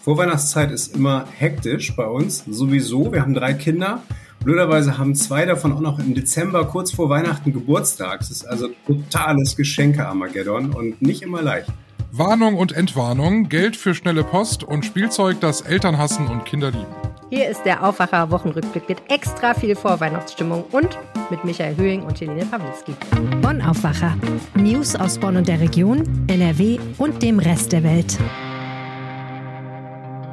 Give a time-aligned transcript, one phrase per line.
[0.00, 3.12] Vorweihnachtszeit ist immer hektisch bei uns, sowieso.
[3.12, 4.02] Wir haben drei Kinder.
[4.42, 8.22] Blöderweise haben zwei davon auch noch im Dezember kurz vor Weihnachten Geburtstag.
[8.22, 11.68] Es ist also totales Geschenke-Armageddon und nicht immer leicht.
[12.12, 16.86] Warnung und Entwarnung, Geld für schnelle Post und Spielzeug, das Eltern hassen und Kinder lieben.
[17.28, 20.98] Hier ist der Aufwacher Wochenrückblick mit extra viel Vorweihnachtsstimmung und
[21.28, 22.94] mit Michael Höhing und Helene Pawlitzki.
[23.42, 24.16] Bonn Aufwacher.
[24.54, 28.18] News aus Bonn und der Region, NRW und dem Rest der Welt.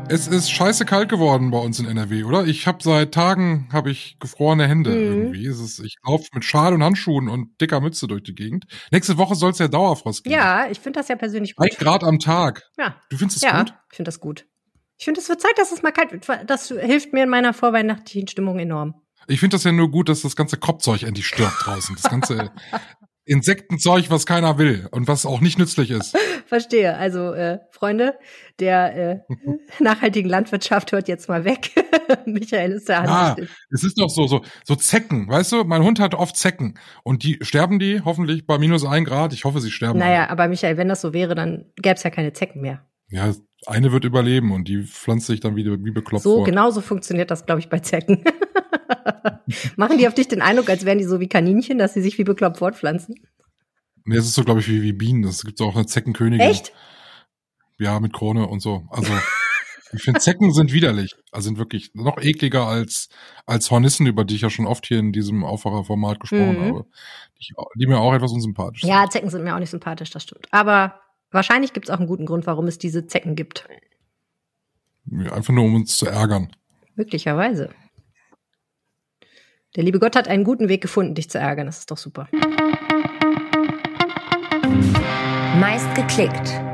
[0.10, 2.46] Es ist scheiße kalt geworden bei uns in NRW, oder?
[2.46, 5.04] Ich habe seit Tagen habe ich gefrorene Hände mhm.
[5.04, 5.46] irgendwie.
[5.48, 8.66] Es ist, ich laufe mit Schal und Handschuhen und dicker Mütze durch die Gegend.
[8.92, 10.36] Nächste Woche soll es ja Dauerfrost geben.
[10.36, 11.70] Ja, ich finde das ja persönlich gut.
[11.70, 12.64] Ein Grad am Tag.
[12.78, 12.96] Ja.
[13.10, 13.70] Du findest es ja, gut?
[13.70, 14.46] Ja, ich finde das gut.
[14.98, 16.50] Ich finde, es wird Zeit, dass es mal kalt wird.
[16.50, 18.96] Das hilft mir in meiner vorweihnachtlichen Stimmung enorm.
[19.28, 21.96] Ich finde das ja nur gut, dass das ganze Kopfzeug endlich stirbt draußen.
[22.02, 22.52] Das ganze
[23.28, 26.18] Insektenzeug, was keiner will und was auch nicht nützlich ist.
[26.48, 26.96] Verstehe.
[26.98, 28.16] Also, äh, Freunde
[28.60, 29.20] der äh,
[29.80, 31.72] nachhaltigen Landwirtschaft hört jetzt mal weg.
[32.26, 33.36] Michael ist der Ja,
[33.70, 35.64] es ist doch so, so, so Zecken, weißt du?
[35.64, 36.80] Mein Hund hat oft Zecken.
[37.04, 39.34] Und die sterben die hoffentlich bei minus ein Grad.
[39.34, 40.00] Ich hoffe, sie sterben.
[40.00, 40.30] Naja, alle.
[40.32, 42.86] aber Michael, wenn das so wäre, dann gäbe es ja keine Zecken mehr.
[43.10, 43.34] Ja,
[43.68, 46.46] eine wird überleben und die pflanzt sich dann wieder wie bekloppt So, vor.
[46.46, 48.24] genau so funktioniert das, glaube ich, bei Zecken.
[49.76, 52.18] Machen die auf dich den Eindruck, als wären die so wie Kaninchen, dass sie sich
[52.18, 53.16] wie bekloppt fortpflanzen?
[54.06, 55.24] Nee, es ist so, glaube ich, wie, wie Bienen.
[55.26, 56.48] Es gibt auch eine Zeckenkönigin.
[56.48, 56.72] Echt?
[57.78, 58.86] Ja, mit Krone und so.
[58.90, 59.12] Also,
[59.94, 61.16] ich finde, Zecken sind widerlich.
[61.32, 63.10] Also sind wirklich noch ekliger als,
[63.46, 66.66] als Hornissen, über die ich ja schon oft hier in diesem Aufwacherformat gesprochen mhm.
[66.66, 66.86] habe.
[67.40, 68.90] Die, die, mir auch etwas unsympathisch sind.
[68.90, 70.48] Ja, Zecken sind mir auch nicht sympathisch, das stimmt.
[70.52, 71.00] Aber
[71.32, 73.68] wahrscheinlich gibt es auch einen guten Grund, warum es diese Zecken gibt.
[75.32, 76.52] Einfach nur, um uns zu ärgern.
[76.96, 77.70] Möglicherweise.
[79.76, 81.68] Der liebe Gott hat einen guten Weg gefunden, dich zu ärgern.
[81.68, 82.28] Das ist doch super.
[85.60, 86.67] Meist geklickt.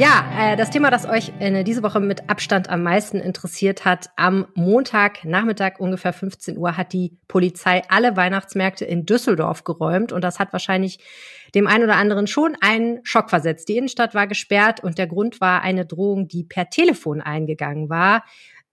[0.00, 4.08] Ja, äh, das Thema, das euch äh, diese Woche mit Abstand am meisten interessiert hat,
[4.16, 10.38] am Montagnachmittag ungefähr 15 Uhr hat die Polizei alle Weihnachtsmärkte in Düsseldorf geräumt und das
[10.38, 11.00] hat wahrscheinlich
[11.54, 13.68] dem einen oder anderen schon einen Schock versetzt.
[13.68, 18.24] Die Innenstadt war gesperrt und der Grund war eine Drohung, die per Telefon eingegangen war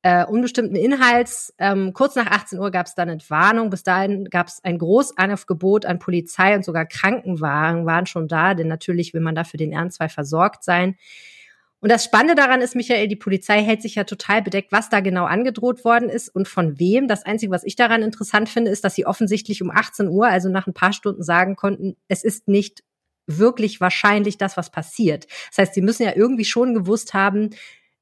[0.04, 1.54] äh, unbestimmten Inhalts.
[1.58, 3.70] Ähm, kurz nach 18 Uhr gab es dann Entwarnung.
[3.70, 8.68] Bis dahin gab es ein Großaufgebot an Polizei und sogar Krankenwagen waren schon da, denn
[8.68, 10.96] natürlich will man dafür den Ernstfall versorgt sein.
[11.80, 15.00] Und das Spannende daran ist, Michael, die Polizei hält sich ja total bedeckt, was da
[15.00, 17.08] genau angedroht worden ist und von wem.
[17.08, 20.50] Das Einzige, was ich daran interessant finde, ist, dass sie offensichtlich um 18 Uhr, also
[20.50, 22.84] nach ein paar Stunden, sagen konnten, es ist nicht
[23.28, 25.28] wirklich wahrscheinlich das, was passiert.
[25.50, 27.52] Das heißt, sie müssen ja irgendwie schon gewusst haben,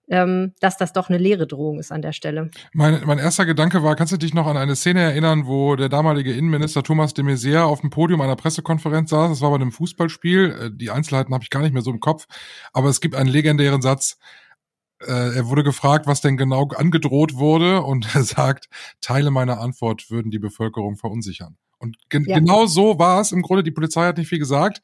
[0.10, 2.52] ähm, dass das doch eine leere Drohung ist an der Stelle.
[2.74, 5.90] Mein, mein erster Gedanke war, kannst du dich noch an eine Szene erinnern, wo der
[5.90, 9.30] damalige Innenminister Thomas de Maizière auf dem Podium einer Pressekonferenz saß?
[9.30, 10.52] Das war bei einem Fußballspiel.
[10.52, 12.28] Äh, die Einzelheiten habe ich gar nicht mehr so im Kopf.
[12.74, 14.18] Aber es gibt einen legendären Satz.
[15.02, 18.70] Äh, er wurde gefragt, was denn genau angedroht wurde, und er sagt,
[19.02, 21.58] Teile meiner Antwort würden die Bevölkerung verunsichern.
[21.78, 22.40] Und ge ja.
[22.40, 23.64] genau so war es im Grunde.
[23.64, 24.82] Die Polizei hat nicht viel gesagt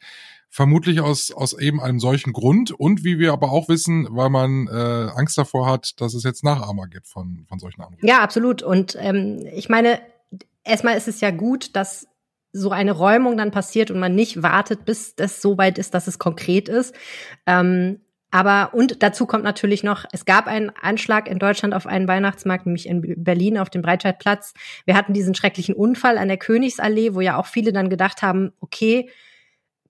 [0.52, 4.68] vermutlich aus, aus eben einem solchen Grund und wie wir aber auch wissen, weil man
[4.68, 8.06] äh, Angst davor hat, dass es jetzt Nachahmer gibt von, von solchen Anrufen.
[8.06, 8.62] Ja, absolut.
[8.62, 10.02] Und ähm, ich meine,
[10.66, 12.06] erstmal ist es ja gut, dass
[12.52, 16.08] so eine Räumung dann passiert und man nicht wartet, bis das so weit ist, dass
[16.08, 16.94] es konkret ist.
[17.46, 22.08] Ähm, aber und dazu kommt natürlich noch, es gab einen Anschlag in Deutschland auf einen
[22.08, 24.54] Weihnachtsmarkt, nämlich in Berlin auf dem Breitscheidplatz.
[24.86, 28.54] Wir hatten diesen schrecklichen Unfall an der Königsallee, wo ja auch viele dann gedacht haben,
[28.62, 29.10] okay,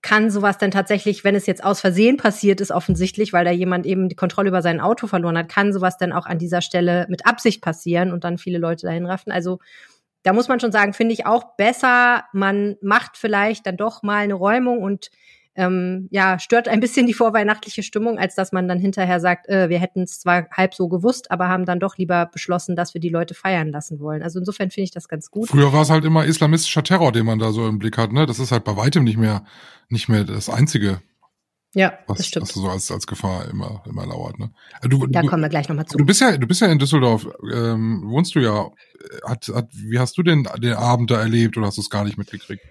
[0.02, 3.86] kann sowas denn tatsächlich, wenn es jetzt aus Versehen passiert ist, offensichtlich, weil da jemand
[3.86, 7.06] eben die Kontrolle über sein Auto verloren hat, kann sowas denn auch an dieser Stelle
[7.08, 9.30] mit Absicht passieren und dann viele Leute dahin raffen?
[9.30, 9.60] Also
[10.24, 14.18] da muss man schon sagen, finde ich auch besser, man macht vielleicht dann doch mal
[14.18, 15.10] eine Räumung und
[15.54, 19.68] ähm, ja, stört ein bisschen die vorweihnachtliche Stimmung, als dass man dann hinterher sagt, äh,
[19.68, 23.00] wir hätten es zwar halb so gewusst, aber haben dann doch lieber beschlossen, dass wir
[23.00, 24.22] die Leute feiern lassen wollen.
[24.22, 25.48] Also insofern finde ich das ganz gut.
[25.48, 28.24] Früher war es halt immer islamistischer Terror, den man da so im Blick hat, ne?
[28.24, 29.44] Das ist halt bei weitem nicht mehr,
[29.88, 31.02] nicht mehr das einzige.
[31.74, 32.48] Ja, was, das stimmt.
[32.48, 34.50] Was so als, als Gefahr immer, immer lauert, ne?
[34.82, 35.96] Äh, du, da du, kommen wir gleich nochmal zu.
[35.96, 38.70] Du bist ja, du bist ja in Düsseldorf, ähm, wohnst du ja.
[39.24, 42.04] Hat, hat, wie hast du den, den Abend da erlebt oder hast du es gar
[42.04, 42.62] nicht mitgekriegt?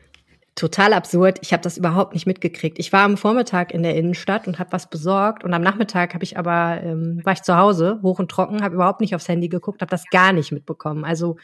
[0.62, 1.40] Total absurd.
[1.42, 2.78] Ich habe das überhaupt nicht mitgekriegt.
[2.78, 6.24] Ich war am Vormittag in der Innenstadt und habe was besorgt und am Nachmittag habe
[6.24, 9.50] ich aber ähm, war ich zu Hause, hoch und trocken, habe überhaupt nicht aufs Handy
[9.50, 11.04] geguckt, habe das gar nicht mitbekommen.
[11.04, 11.38] Also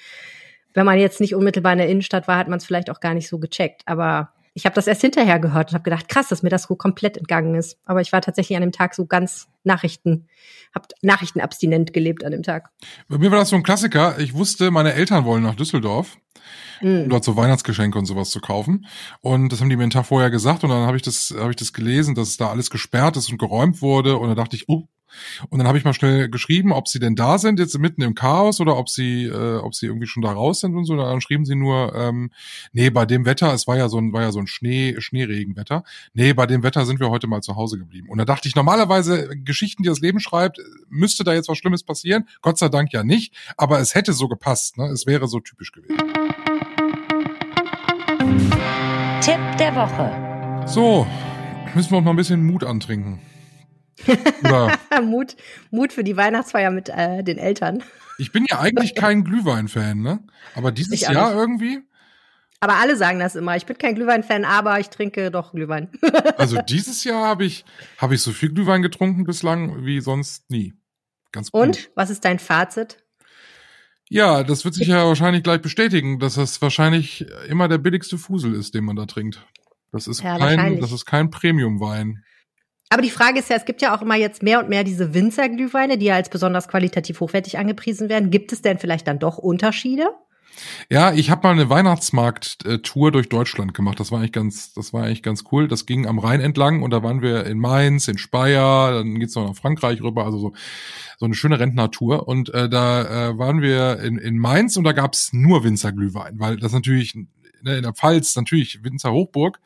[0.75, 3.15] wenn man jetzt nicht unmittelbar in der Innenstadt war, hat man es vielleicht auch gar
[3.15, 3.81] nicht so gecheckt.
[3.87, 6.75] Aber ich habe das erst hinterher gehört und habe gedacht, krass, dass mir das so
[6.75, 7.77] komplett entgangen ist.
[7.85, 10.27] Aber ich war tatsächlich an dem Tag so ganz Nachrichten,
[10.73, 12.71] habe Nachrichtenabstinent gelebt an dem Tag.
[13.07, 14.17] Bei mir war das so ein Klassiker.
[14.17, 16.17] Ich wusste, meine Eltern wollen nach Düsseldorf
[16.81, 17.03] mhm.
[17.03, 18.87] um dort so Weihnachtsgeschenke und sowas zu kaufen.
[19.21, 21.51] Und das haben die mir einen Tag vorher gesagt und dann habe ich das, habe
[21.51, 24.17] ich das gelesen, dass da alles gesperrt ist und geräumt wurde.
[24.17, 24.87] Und da dachte ich, oh,
[25.49, 28.15] Und dann habe ich mal schnell geschrieben, ob sie denn da sind, jetzt mitten im
[28.15, 30.95] Chaos oder ob sie, äh, ob sie irgendwie schon da raus sind und so.
[30.95, 32.31] Dann schrieben sie nur, ähm,
[32.73, 35.83] nee, bei dem Wetter, es war ja so ein, war ja so ein Schnee, Schneeregenwetter.
[36.13, 38.09] Nee, bei dem Wetter sind wir heute mal zu Hause geblieben.
[38.09, 40.59] Und da dachte ich, normalerweise Geschichten, die das Leben schreibt,
[40.89, 42.27] müsste da jetzt was Schlimmes passieren.
[42.41, 44.77] Gott sei Dank ja nicht, aber es hätte so gepasst.
[44.77, 44.85] Ne?
[44.85, 45.97] Es wäre so typisch gewesen.
[49.21, 50.67] Tipp der Woche.
[50.67, 51.07] So,
[51.75, 53.19] müssen wir uns mal ein bisschen Mut antrinken.
[55.03, 55.35] Mut,
[55.71, 57.83] Mut für die Weihnachtsfeier mit äh, den Eltern.
[58.17, 60.19] Ich bin ja eigentlich kein Glühwein-Fan, ne?
[60.55, 61.37] Aber dieses Jahr nicht.
[61.37, 61.79] irgendwie.
[62.59, 63.55] Aber alle sagen das immer.
[63.55, 65.89] Ich bin kein Glühwein-Fan, aber ich trinke doch Glühwein.
[66.37, 67.65] also dieses Jahr habe ich,
[67.97, 70.73] hab ich so viel Glühwein getrunken bislang wie sonst nie.
[71.31, 71.61] Ganz gut.
[71.61, 73.03] Und was ist dein Fazit?
[74.09, 78.55] Ja, das wird sich ja wahrscheinlich gleich bestätigen, dass das wahrscheinlich immer der billigste Fusel
[78.55, 79.45] ist, den man da trinkt.
[79.91, 82.23] Das ist ja, kein, das ist kein Premium-Wein.
[82.89, 85.13] Aber die Frage ist ja, es gibt ja auch immer jetzt mehr und mehr diese
[85.13, 88.31] Winzerglühweine, die ja als besonders qualitativ hochwertig angepriesen werden.
[88.31, 90.07] Gibt es denn vielleicht dann doch Unterschiede?
[90.89, 93.99] Ja, ich habe mal eine Weihnachtsmarkt-Tour durch Deutschland gemacht.
[93.99, 95.67] Das war eigentlich ganz, das war eigentlich ganz cool.
[95.67, 99.35] Das ging am Rhein entlang und da waren wir in Mainz, in Speyer, dann geht's
[99.35, 100.53] noch nach Frankreich rüber, also so,
[101.19, 102.27] so eine schöne Rentnertour.
[102.27, 106.57] Und äh, da äh, waren wir in, in Mainz und da gab's nur Winzerglühwein, weil
[106.57, 107.13] das natürlich
[107.61, 109.59] ne, in der Pfalz natürlich Winzer Hochburg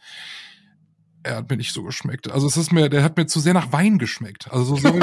[1.24, 2.32] er hat mir nicht so geschmeckt.
[2.32, 4.52] Also es ist mir, der hat mir zu sehr nach Wein geschmeckt.
[4.52, 5.00] Also so soll,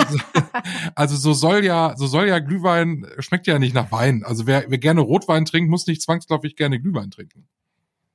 [0.94, 4.24] also so soll ja, so soll ja Glühwein schmeckt ja nicht nach Wein.
[4.24, 7.48] Also wer, wer gerne Rotwein trinkt, muss nicht zwangsläufig gerne Glühwein trinken.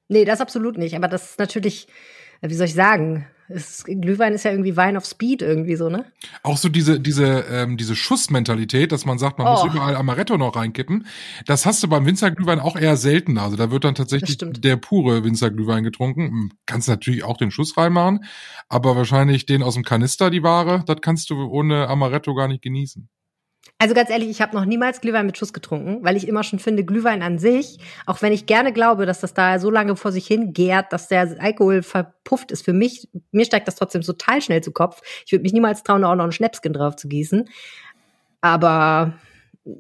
[0.10, 0.96] Nee, das absolut nicht.
[0.96, 1.88] Aber das ist natürlich,
[2.42, 6.06] wie soll ich sagen, ist, Glühwein ist ja irgendwie Wein of Speed irgendwie so, ne?
[6.44, 9.52] Auch so diese, diese, ähm, diese Schussmentalität, dass man sagt, man oh.
[9.52, 11.08] muss überall Amaretto noch reinkippen.
[11.46, 13.44] Das hast du beim Winzerglühwein auch eher seltener.
[13.44, 16.28] Also da wird dann tatsächlich der pure Winzerglühwein getrunken.
[16.28, 18.26] Hm, kannst natürlich auch den Schuss reinmachen,
[18.70, 22.62] aber wahrscheinlich den aus dem Kanister, die Ware, das kannst du ohne Amaretto gar nicht
[22.62, 23.10] genießen.
[23.84, 26.60] Also ganz ehrlich, ich habe noch niemals Glühwein mit Schuss getrunken, weil ich immer schon
[26.60, 30.14] finde, Glühwein an sich, auch wenn ich gerne glaube, dass das da so lange vor
[30.14, 34.42] sich hin gärt, dass der Alkohol verpufft ist, für mich, mir steigt das trotzdem total
[34.42, 35.02] schnell zu Kopf.
[35.26, 37.50] Ich würde mich niemals trauen, auch noch einen Schnäpskin drauf zu gießen.
[38.40, 39.16] Aber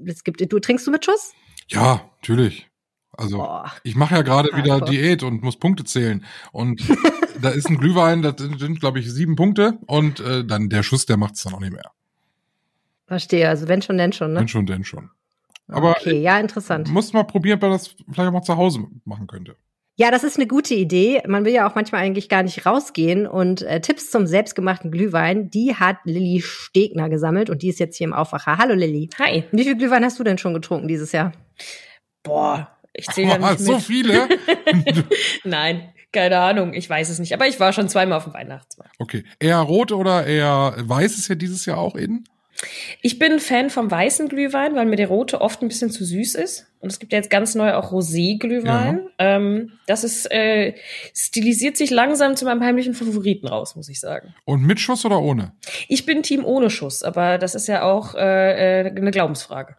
[0.05, 1.31] es gibt, du trinkst du mit Schuss?
[1.69, 2.67] Ja, natürlich.
[3.13, 3.71] Also Boah.
[3.83, 6.25] ich mache ja gerade wieder Diät und muss Punkte zählen.
[6.51, 6.81] Und
[7.41, 9.77] da ist ein Glühwein, das sind, glaube ich, sieben Punkte.
[9.87, 11.89] Und äh, dann der Schuss, der macht es dann auch nicht mehr.
[13.07, 14.41] Verstehe, also wenn schon, denn schon, ne?
[14.41, 15.09] Wenn schon, denn schon.
[15.67, 16.89] Aber okay, ja, interessant.
[16.89, 19.55] Muss mal probieren, ob man das vielleicht auch mal zu Hause machen könnte.
[19.95, 21.21] Ja, das ist eine gute Idee.
[21.27, 23.27] Man will ja auch manchmal eigentlich gar nicht rausgehen.
[23.27, 27.97] Und äh, Tipps zum selbstgemachten Glühwein, die hat Lilly Stegner gesammelt und die ist jetzt
[27.97, 28.57] hier im Aufwacher.
[28.57, 29.09] Hallo Lilly.
[29.19, 29.43] Hi.
[29.51, 31.31] Wie viel Glühwein hast du denn schon getrunken dieses Jahr?
[32.23, 34.27] Boah, ich zähle ja nicht so viele?
[35.43, 37.33] Nein, keine Ahnung, ich weiß es nicht.
[37.33, 38.95] Aber ich war schon zweimal auf dem Weihnachtsmarkt.
[38.97, 42.23] Okay, eher rot oder eher weiß ist ja dieses Jahr auch in?
[43.01, 46.35] Ich bin Fan vom weißen Glühwein, weil mir der rote oft ein bisschen zu süß
[46.35, 46.67] ist.
[46.79, 49.07] Und es gibt ja jetzt ganz neu auch Rosé-Glühwein.
[49.19, 49.35] Ja.
[49.35, 50.75] Ähm, das ist äh,
[51.13, 54.33] stilisiert sich langsam zu meinem heimlichen Favoriten raus, muss ich sagen.
[54.45, 55.53] Und mit Schuss oder ohne?
[55.87, 59.75] Ich bin Team ohne Schuss, aber das ist ja auch äh, äh eine Glaubensfrage.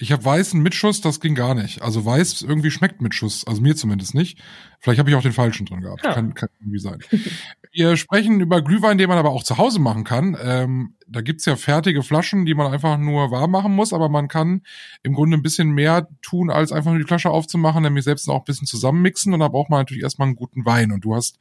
[0.00, 1.82] Ich habe weißen Mitschuss, das ging gar nicht.
[1.82, 4.38] Also weiß irgendwie schmeckt Mitschuss, also mir zumindest nicht.
[4.78, 6.04] Vielleicht habe ich auch den falschen drin gehabt.
[6.04, 6.14] Ja.
[6.14, 7.00] Kann, kann irgendwie sein.
[7.72, 10.36] Wir sprechen über Glühwein, den man aber auch zu Hause machen kann.
[10.40, 14.28] Ähm, da gibt's ja fertige Flaschen, die man einfach nur warm machen muss, aber man
[14.28, 14.62] kann
[15.02, 18.38] im Grunde ein bisschen mehr tun, als einfach nur die Flasche aufzumachen, nämlich selbst auch
[18.38, 19.34] ein bisschen zusammenmixen.
[19.34, 20.92] Und da braucht man natürlich erstmal einen guten Wein.
[20.92, 21.38] Und du hast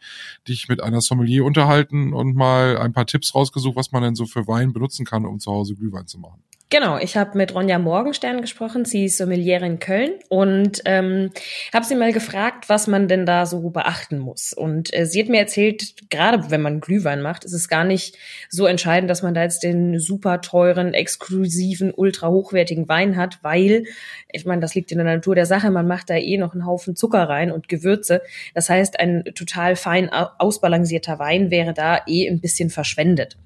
[0.47, 4.25] dich mit einer Sommelier unterhalten und mal ein paar Tipps rausgesucht, was man denn so
[4.25, 6.41] für Wein benutzen kann, um zu Hause Glühwein zu machen.
[6.69, 8.83] Genau, ich habe mit Ronja Morgenstern gesprochen.
[8.83, 11.31] Sie ist Sommeliere in Köln und ähm,
[11.73, 14.51] habe sie mal gefragt, was man denn da so beachten muss.
[14.51, 18.17] Und äh, sie hat mir erzählt, gerade wenn man Glühwein macht, ist es gar nicht
[18.49, 23.85] so entscheidend, dass man da jetzt den super teuren, exklusiven, ultra hochwertigen Wein hat, weil
[24.29, 25.71] ich meine, das liegt in der Natur der Sache.
[25.71, 28.21] Man macht da eh noch einen Haufen Zucker rein und Gewürze.
[28.53, 33.37] Das heißt, ein total fein ausbalancierter Wein wäre da eh ein bisschen verschwendet.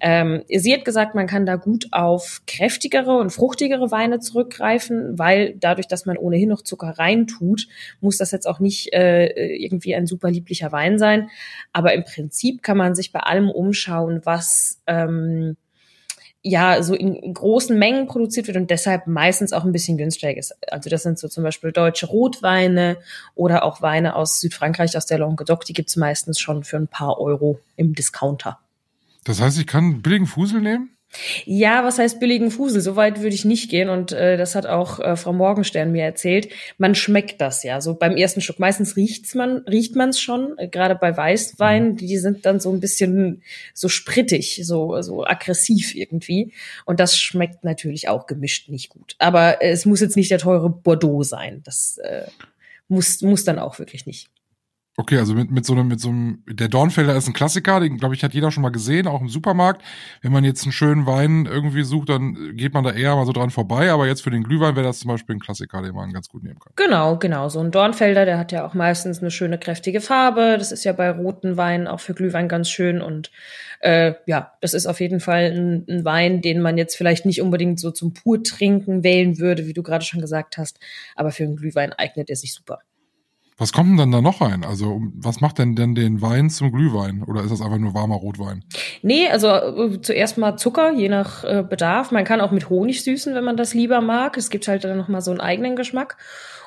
[0.00, 5.54] Ähm, sie hat gesagt, man kann da gut auf kräftigere und fruchtigere Weine zurückgreifen, weil
[5.58, 7.66] dadurch, dass man ohnehin noch Zucker reintut,
[8.00, 9.26] muss das jetzt auch nicht äh,
[9.56, 11.30] irgendwie ein super lieblicher Wein sein.
[11.72, 15.56] Aber im Prinzip kann man sich bei allem umschauen, was ähm,
[16.42, 20.56] ja so in großen Mengen produziert wird und deshalb meistens auch ein bisschen günstiger ist.
[20.70, 22.98] Also das sind so zum Beispiel deutsche Rotweine
[23.34, 27.20] oder auch Weine aus Südfrankreich, aus der Languedoc, die gibt's meistens schon für ein paar
[27.20, 28.60] Euro im Discounter.
[29.24, 30.98] Das heißt, ich kann billigen Fusel nehmen?
[31.46, 32.82] Ja, was heißt billigen Fusel?
[32.82, 36.04] So weit würde ich nicht gehen und äh, das hat auch äh, Frau Morgenstern mir
[36.04, 36.50] erzählt.
[36.76, 38.58] Man schmeckt das ja so beim ersten Schluck.
[38.58, 40.58] Meistens riecht's man, riecht man es schon.
[40.58, 41.96] Äh, Gerade bei Weißwein, mhm.
[41.96, 46.52] die sind dann so ein bisschen so sprittig, so so aggressiv irgendwie.
[46.84, 49.16] Und das schmeckt natürlich auch gemischt nicht gut.
[49.18, 51.62] Aber äh, es muss jetzt nicht der teure Bordeaux sein.
[51.64, 52.26] Das äh,
[52.88, 54.28] muss muss dann auch wirklich nicht.
[55.00, 57.98] Okay, also mit, mit so einem, mit so einem, der Dornfelder ist ein Klassiker, den
[57.98, 59.80] glaube ich hat jeder schon mal gesehen, auch im Supermarkt.
[60.22, 63.30] Wenn man jetzt einen schönen Wein irgendwie sucht, dann geht man da eher mal so
[63.30, 63.92] dran vorbei.
[63.92, 66.42] Aber jetzt für den Glühwein wäre das zum Beispiel ein Klassiker, den man ganz gut
[66.42, 66.72] nehmen kann.
[66.74, 67.48] Genau, genau.
[67.48, 70.56] So ein Dornfelder, der hat ja auch meistens eine schöne kräftige Farbe.
[70.58, 73.00] Das ist ja bei roten Weinen auch für Glühwein ganz schön.
[73.00, 73.30] Und
[73.78, 77.40] äh, ja, das ist auf jeden Fall ein, ein Wein, den man jetzt vielleicht nicht
[77.40, 80.80] unbedingt so zum Purtrinken wählen würde, wie du gerade schon gesagt hast.
[81.14, 82.80] Aber für einen Glühwein eignet er sich super.
[83.60, 84.64] Was kommt denn dann da noch rein?
[84.64, 87.24] Also, was macht denn denn den Wein zum Glühwein?
[87.24, 88.62] Oder ist das einfach nur warmer Rotwein?
[89.02, 92.12] Nee, also äh, zuerst mal Zucker, je nach äh, Bedarf.
[92.12, 94.36] Man kann auch mit Honig süßen, wenn man das lieber mag.
[94.36, 96.18] Es gibt halt dann noch mal so einen eigenen Geschmack.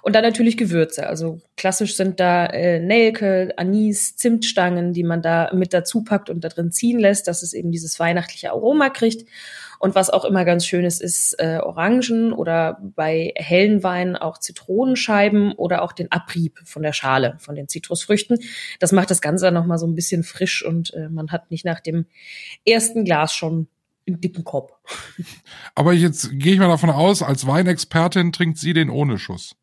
[0.01, 1.07] Und dann natürlich Gewürze.
[1.07, 6.43] Also klassisch sind da äh, Nelke, Anis, Zimtstangen, die man da mit dazu packt und
[6.43, 9.25] da drin ziehen lässt, dass es eben dieses weihnachtliche Aroma kriegt.
[9.81, 14.37] Und was auch immer ganz schön ist, ist äh, Orangen oder bei hellen Weinen auch
[14.37, 18.37] Zitronenscheiben oder auch den Abrieb von der Schale, von den Zitrusfrüchten.
[18.79, 21.65] Das macht das Ganze dann nochmal so ein bisschen frisch und äh, man hat nicht
[21.65, 22.05] nach dem
[22.63, 23.69] ersten Glas schon
[24.07, 24.71] einen dicken Kopf.
[25.73, 29.55] Aber jetzt gehe ich mal davon aus, als Weinexpertin trinkt sie den ohne Schuss.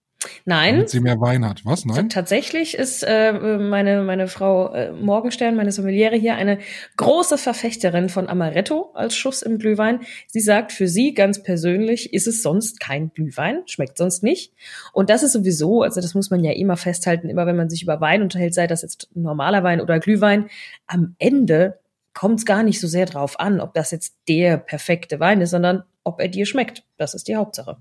[0.44, 0.74] Nein.
[0.74, 1.64] Damit sie mehr Wein hat.
[1.64, 1.84] Was?
[1.84, 2.08] Nein?
[2.08, 6.58] Tatsächlich ist äh, meine, meine Frau äh, Morgenstern, meine Sommeliere hier, eine
[6.96, 10.00] große Verfechterin von Amaretto als Schuss im Glühwein.
[10.26, 14.52] Sie sagt, für sie ganz persönlich ist es sonst kein Glühwein, schmeckt sonst nicht.
[14.92, 17.82] Und das ist sowieso, also das muss man ja immer festhalten, immer wenn man sich
[17.84, 20.48] über Wein unterhält, sei das jetzt normaler Wein oder Glühwein,
[20.88, 21.78] am Ende
[22.12, 25.50] kommt es gar nicht so sehr drauf an, ob das jetzt der perfekte Wein ist,
[25.50, 26.82] sondern ob er dir schmeckt.
[26.96, 27.76] Das ist die Hauptsache.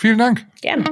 [0.00, 0.46] Vielen Dank.
[0.62, 0.84] Gerne.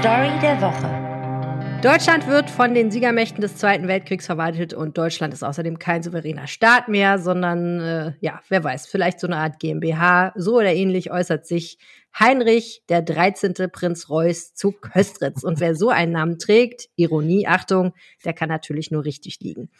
[0.00, 1.80] Story der Woche.
[1.82, 6.48] Deutschland wird von den Siegermächten des Zweiten Weltkriegs verwaltet und Deutschland ist außerdem kein souveräner
[6.48, 10.32] Staat mehr, sondern, äh, ja, wer weiß, vielleicht so eine Art GmbH.
[10.34, 11.78] So oder ähnlich äußert sich
[12.18, 13.70] Heinrich, der 13.
[13.70, 15.44] Prinz Reuß zu Köstritz.
[15.44, 19.70] Und wer so einen Namen trägt, Ironie, Achtung, der kann natürlich nur richtig liegen.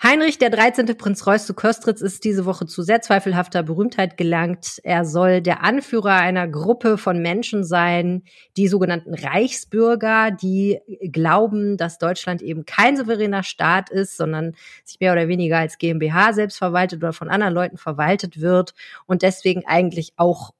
[0.00, 0.86] Heinrich, der 13.
[0.96, 4.80] Prinz Reuß zu Köstritz, ist diese Woche zu sehr zweifelhafter Berühmtheit gelangt.
[4.84, 8.22] Er soll der Anführer einer Gruppe von Menschen sein,
[8.56, 10.78] die sogenannten Reichsbürger, die
[11.10, 16.32] glauben, dass Deutschland eben kein souveräner Staat ist, sondern sich mehr oder weniger als GmbH
[16.32, 18.74] selbst verwaltet oder von anderen Leuten verwaltet wird
[19.06, 20.52] und deswegen eigentlich auch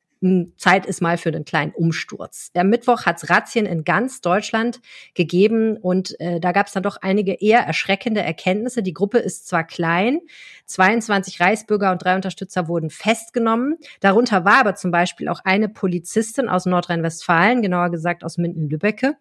[0.56, 2.50] Zeit ist mal für einen kleinen Umsturz.
[2.52, 4.80] Der Mittwoch hat es Razzien in ganz Deutschland
[5.14, 8.82] gegeben und äh, da gab es dann doch einige eher erschreckende Erkenntnisse.
[8.82, 10.20] Die Gruppe ist zwar klein,
[10.66, 13.76] 22 Reichsbürger und drei Unterstützer wurden festgenommen.
[14.00, 19.16] Darunter war aber zum Beispiel auch eine Polizistin aus Nordrhein-Westfalen, genauer gesagt aus Minden-Lübbecke.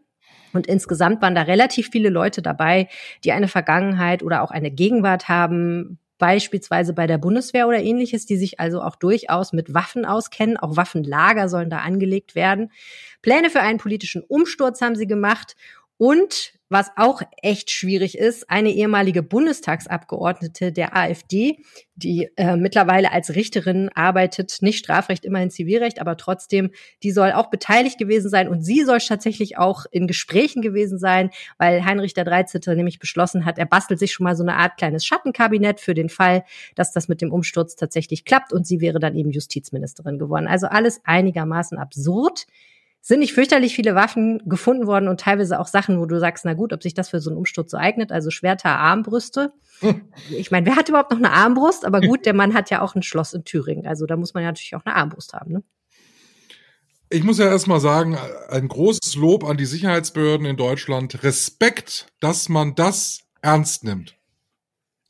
[0.53, 2.87] Und insgesamt waren da relativ viele Leute dabei,
[3.23, 8.37] die eine Vergangenheit oder auch eine Gegenwart haben, beispielsweise bei der Bundeswehr oder ähnliches, die
[8.37, 10.57] sich also auch durchaus mit Waffen auskennen.
[10.57, 12.71] Auch Waffenlager sollen da angelegt werden.
[13.21, 15.55] Pläne für einen politischen Umsturz haben sie gemacht
[15.97, 21.59] und was auch echt schwierig ist, eine ehemalige Bundestagsabgeordnete der AfD,
[21.95, 26.71] die äh, mittlerweile als Richterin arbeitet, nicht Strafrecht, immerhin Zivilrecht, aber trotzdem,
[27.03, 31.29] die soll auch beteiligt gewesen sein und sie soll tatsächlich auch in Gesprächen gewesen sein,
[31.57, 32.61] weil Heinrich der 13.
[32.75, 36.09] nämlich beschlossen hat, er bastelt sich schon mal so eine Art kleines Schattenkabinett für den
[36.09, 36.43] Fall,
[36.75, 40.47] dass das mit dem Umsturz tatsächlich klappt und sie wäre dann eben Justizministerin geworden.
[40.47, 42.47] Also alles einigermaßen absurd
[43.01, 46.53] sind nicht fürchterlich viele Waffen gefunden worden und teilweise auch Sachen, wo du sagst, na
[46.53, 49.53] gut, ob sich das für so einen Umsturz so eignet, also Schwerter, Armbrüste.
[50.31, 51.85] Ich meine, wer hat überhaupt noch eine Armbrust?
[51.85, 54.41] Aber gut, der Mann hat ja auch ein Schloss in Thüringen, also da muss man
[54.41, 55.63] ja natürlich auch eine Armbrust haben, ne?
[57.09, 58.17] Ich muss ja erstmal sagen,
[58.49, 61.23] ein großes Lob an die Sicherheitsbehörden in Deutschland.
[61.23, 64.17] Respekt, dass man das ernst nimmt.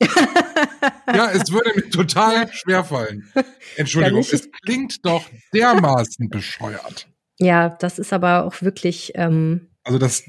[0.00, 3.28] ja, es würde mir total schwerfallen.
[3.76, 7.08] Entschuldigung, es klingt doch dermaßen bescheuert.
[7.38, 9.12] Ja, das ist aber auch wirklich.
[9.14, 10.24] Ähm also das.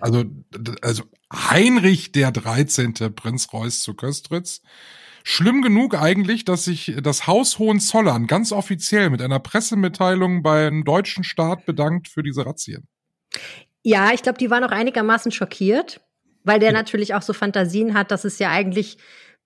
[0.00, 2.94] Also, also, also Heinrich der 13.
[3.14, 4.62] Prinz Reuß zu Köstritz.
[5.22, 11.24] Schlimm genug eigentlich, dass sich das Haus Hohenzollern ganz offiziell mit einer Pressemitteilung beim deutschen
[11.24, 12.88] Staat bedankt für diese Razzien.
[13.82, 16.00] Ja, ich glaube, die waren auch einigermaßen schockiert,
[16.42, 16.78] weil der ja.
[16.78, 18.96] natürlich auch so Fantasien hat, dass es ja eigentlich,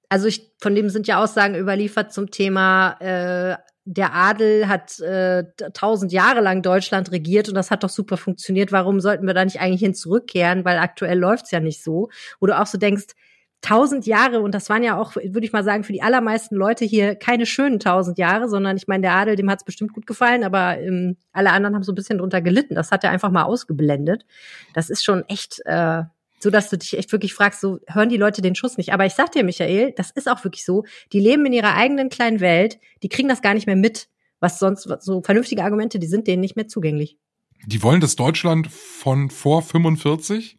[0.09, 5.45] also ich, von dem sind ja Aussagen überliefert zum Thema äh, der Adel hat äh,
[5.73, 8.73] tausend Jahre lang Deutschland regiert und das hat doch super funktioniert.
[8.73, 10.64] Warum sollten wir da nicht eigentlich hin zurückkehren?
[10.64, 12.09] Weil aktuell läuft's ja nicht so.
[12.41, 13.09] Wo du auch so denkst,
[13.61, 16.85] tausend Jahre, und das waren ja auch, würde ich mal sagen, für die allermeisten Leute
[16.85, 20.07] hier keine schönen tausend Jahre, sondern ich meine, der Adel, dem hat es bestimmt gut
[20.07, 22.75] gefallen, aber ähm, alle anderen haben so ein bisschen drunter gelitten.
[22.75, 24.26] Das hat er einfach mal ausgeblendet.
[24.75, 26.03] Das ist schon echt, äh,
[26.41, 28.93] so dass du dich echt wirklich fragst, so hören die Leute den Schuss nicht.
[28.93, 30.85] Aber ich sag dir, Michael, das ist auch wirklich so.
[31.12, 34.09] Die leben in ihrer eigenen kleinen Welt, die kriegen das gar nicht mehr mit,
[34.41, 37.19] was sonst so vernünftige Argumente, die sind denen nicht mehr zugänglich.
[37.67, 40.59] Die wollen das Deutschland von vor 45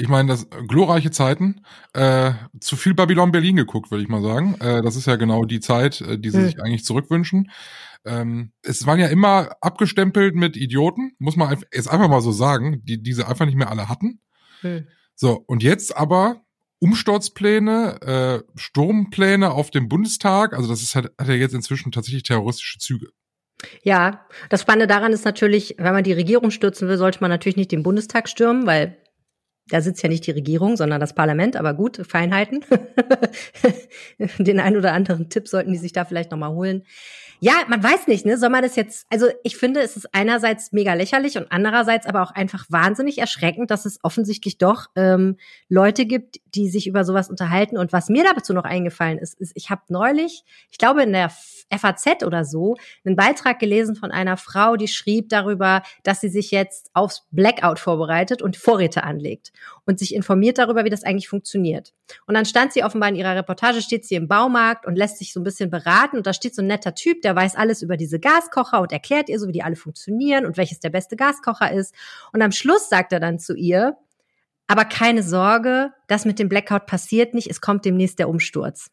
[0.00, 1.60] ich meine, das glorreiche Zeiten,
[1.92, 4.54] äh, zu viel Babylon Berlin geguckt, würde ich mal sagen.
[4.60, 6.44] Äh, das ist ja genau die Zeit, äh, die sie mhm.
[6.46, 7.50] sich eigentlich zurückwünschen.
[8.06, 12.82] Ähm, es waren ja immer abgestempelt mit Idioten, muss man jetzt einfach mal so sagen,
[12.84, 14.20] die diese einfach nicht mehr alle hatten.
[14.62, 14.86] Mhm.
[15.20, 16.40] So, und jetzt aber
[16.78, 22.22] Umsturzpläne, äh, Sturmpläne auf dem Bundestag, also das ist halt, hat ja jetzt inzwischen tatsächlich
[22.22, 23.08] terroristische Züge.
[23.82, 27.58] Ja, das Spannende daran ist natürlich, wenn man die Regierung stürzen will, sollte man natürlich
[27.58, 28.96] nicht den Bundestag stürmen, weil
[29.68, 32.64] da sitzt ja nicht die Regierung, sondern das Parlament, aber gut, Feinheiten.
[34.38, 36.84] Den einen oder anderen Tipp sollten die sich da vielleicht nochmal holen.
[37.42, 38.36] Ja, man weiß nicht, ne?
[38.36, 42.22] Soll man das jetzt, also ich finde, es ist einerseits mega lächerlich und andererseits aber
[42.22, 45.38] auch einfach wahnsinnig erschreckend, dass es offensichtlich doch ähm,
[45.70, 47.78] Leute gibt, die sich über sowas unterhalten.
[47.78, 51.30] Und was mir dazu noch eingefallen ist, ist, ich habe neulich, ich glaube in der
[51.30, 56.50] FAZ oder so, einen Beitrag gelesen von einer Frau, die schrieb darüber, dass sie sich
[56.50, 59.52] jetzt aufs Blackout vorbereitet und Vorräte anlegt
[59.86, 61.94] und sich informiert darüber, wie das eigentlich funktioniert.
[62.26, 65.32] Und dann stand sie offenbar in ihrer Reportage, steht sie im Baumarkt und lässt sich
[65.32, 67.80] so ein bisschen beraten und da steht so ein netter Typ, der der weiß alles
[67.82, 71.14] über diese Gaskocher und erklärt ihr so, wie die alle funktionieren und welches der beste
[71.14, 71.94] Gaskocher ist.
[72.32, 73.96] Und am Schluss sagt er dann zu ihr,
[74.66, 78.90] aber keine Sorge, das mit dem Blackout passiert nicht, es kommt demnächst der Umsturz.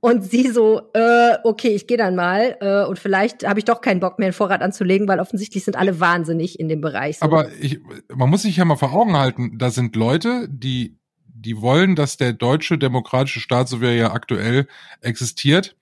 [0.00, 3.80] Und sie so, äh, okay, ich gehe dann mal äh, und vielleicht habe ich doch
[3.80, 7.18] keinen Bock mehr, einen Vorrat anzulegen, weil offensichtlich sind alle wahnsinnig in dem Bereich.
[7.18, 7.24] So.
[7.24, 7.80] Aber ich,
[8.14, 12.18] man muss sich ja mal vor Augen halten, da sind Leute, die, die wollen, dass
[12.18, 14.66] der deutsche demokratische Staat, so wie er ja aktuell
[15.00, 15.76] existiert,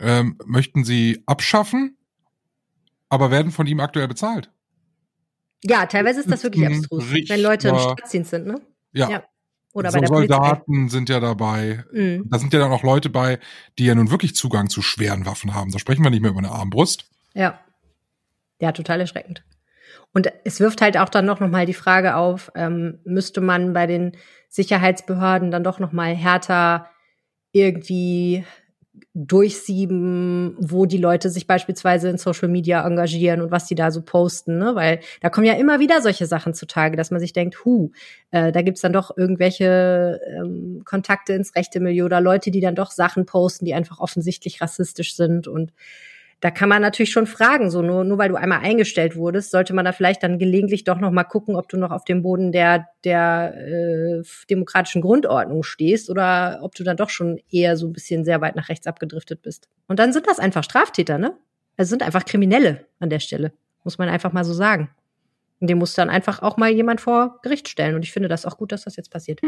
[0.00, 1.96] ähm, möchten sie abschaffen,
[3.08, 4.50] aber werden von ihm aktuell bezahlt.
[5.64, 8.60] Ja, teilweise ist das wirklich abstrus, Richter, wenn Leute im Staatsdienst sind, ne?
[8.92, 9.10] Ja.
[9.10, 9.24] ja.
[9.72, 10.90] Oder so bei der Soldaten Polizei.
[10.90, 11.84] sind ja dabei.
[11.92, 12.28] Mhm.
[12.28, 13.38] Da sind ja dann auch Leute bei,
[13.78, 15.70] die ja nun wirklich Zugang zu schweren Waffen haben.
[15.70, 17.04] Da sprechen wir nicht mehr über eine Armbrust.
[17.34, 17.60] Ja.
[18.60, 19.44] Ja, total erschreckend.
[20.12, 23.72] Und es wirft halt auch dann noch, noch mal die Frage auf, ähm, müsste man
[23.72, 24.16] bei den
[24.48, 26.90] Sicherheitsbehörden dann doch noch mal härter
[27.52, 28.44] irgendwie
[29.14, 34.02] durchsieben, wo die Leute sich beispielsweise in Social Media engagieren und was die da so
[34.02, 34.74] posten, ne?
[34.74, 37.92] Weil da kommen ja immer wieder solche Sachen zutage, dass man sich denkt, hu,
[38.30, 42.74] äh, da gibt's dann doch irgendwelche ähm, Kontakte ins rechte Milieu oder Leute, die dann
[42.74, 45.72] doch Sachen posten, die einfach offensichtlich rassistisch sind und
[46.40, 49.74] da kann man natürlich schon fragen, so nur, nur weil du einmal eingestellt wurdest, sollte
[49.74, 52.50] man da vielleicht dann gelegentlich doch noch mal gucken, ob du noch auf dem Boden
[52.50, 57.92] der, der äh, demokratischen Grundordnung stehst oder ob du dann doch schon eher so ein
[57.92, 59.68] bisschen sehr weit nach rechts abgedriftet bist.
[59.86, 61.34] Und dann sind das einfach Straftäter, ne?
[61.76, 63.52] Also sind einfach Kriminelle an der Stelle,
[63.84, 64.90] muss man einfach mal so sagen.
[65.60, 67.94] Und dem muss dann einfach auch mal jemand vor Gericht stellen.
[67.94, 69.42] Und ich finde das auch gut, dass das jetzt passiert.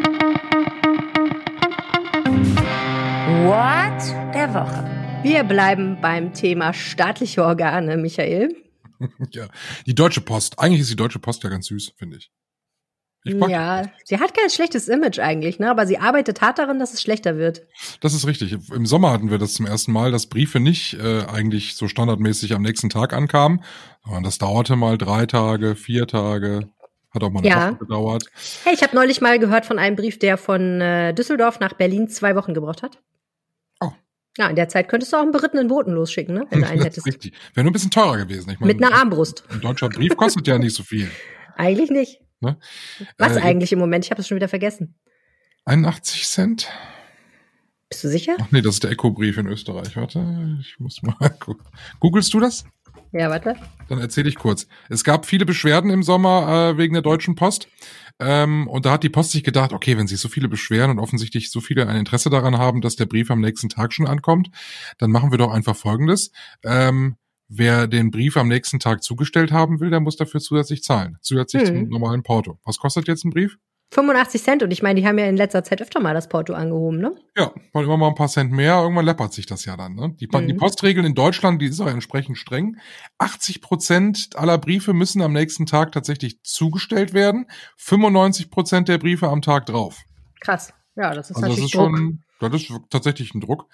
[3.45, 5.02] What der Woche.
[5.23, 8.57] Wir bleiben beim Thema staatliche Organe, Michael.
[9.31, 9.47] ja,
[9.87, 10.59] die Deutsche Post.
[10.59, 12.33] Eigentlich ist die Deutsche Post ja ganz süß, finde ich.
[13.25, 15.71] ich ja, sie hat kein schlechtes Image eigentlich, ne?
[15.71, 17.63] Aber sie arbeitet hart daran, dass es schlechter wird.
[18.01, 18.57] Das ist richtig.
[18.73, 22.55] Im Sommer hatten wir das zum ersten Mal, dass Briefe nicht äh, eigentlich so standardmäßig
[22.55, 23.63] am nächsten Tag ankamen,
[24.05, 26.69] sondern das dauerte mal drei Tage, vier Tage,
[27.15, 27.69] hat auch mal eine ja.
[27.69, 28.25] Woche gedauert.
[28.65, 32.09] Hey, ich habe neulich mal gehört von einem Brief, der von äh, Düsseldorf nach Berlin
[32.09, 32.99] zwei Wochen gebraucht hat.
[34.39, 36.47] Ja, in der Zeit könntest du auch einen berittenen Boten losschicken, ne?
[36.51, 37.07] wenn du einen hättest.
[37.07, 37.35] Richtig.
[37.55, 38.51] Wäre nur ein bisschen teurer gewesen.
[38.51, 39.45] Ich meine, Mit einer Armbrust.
[39.51, 41.11] Ein deutscher Brief kostet ja nicht so viel.
[41.57, 42.21] Eigentlich nicht.
[42.41, 42.57] Ne?
[43.19, 44.05] Was äh, eigentlich im Moment?
[44.05, 44.97] Ich habe es schon wieder vergessen.
[45.67, 46.69] 81 Cent.
[47.89, 48.37] Bist du sicher?
[48.41, 49.95] Ach nee, das ist der Eco-Brief in Österreich.
[49.97, 51.65] Warte, ich muss mal gucken.
[52.01, 52.65] Googlest du das?
[53.13, 53.57] Ja, warte.
[53.89, 54.67] Dann erzähle ich kurz.
[54.89, 57.69] Es gab viele Beschwerden im Sommer äh, wegen der Deutschen Post.
[58.19, 60.99] Ähm, und da hat die Post sich gedacht, okay, wenn sich so viele beschweren und
[60.99, 64.51] offensichtlich so viele ein Interesse daran haben, dass der Brief am nächsten Tag schon ankommt,
[64.99, 66.31] dann machen wir doch einfach Folgendes.
[66.65, 67.17] Ähm,
[67.49, 71.19] wer den Brief am nächsten Tag zugestellt haben will, der muss dafür zusätzlich zahlen.
[71.21, 71.77] Zusätzlich hm.
[71.77, 72.59] zum normalen Porto.
[72.65, 73.59] Was kostet jetzt ein Brief?
[73.93, 76.55] 85 Cent und ich meine, die haben ja in letzter Zeit öfter mal das Porto
[76.55, 77.15] angehoben, ne?
[77.37, 80.17] Ja, weil immer mal ein paar Cent mehr, irgendwann läppert sich das ja dann, ne?
[80.19, 80.47] Die, mhm.
[80.47, 82.79] die Postregeln in Deutschland, die ist auch entsprechend streng.
[83.19, 89.29] 80 Prozent aller Briefe müssen am nächsten Tag tatsächlich zugestellt werden, 95 Prozent der Briefe
[89.29, 89.99] am Tag drauf.
[90.41, 90.73] Krass.
[90.97, 93.67] Ja, das ist also natürlich das ist schon, Das ist tatsächlich ein Druck.